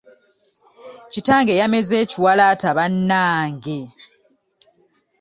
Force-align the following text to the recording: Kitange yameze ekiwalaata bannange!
Kitange 1.11 1.53
yameze 1.61 1.95
ekiwalaata 2.03 2.69
bannange! 2.77 3.79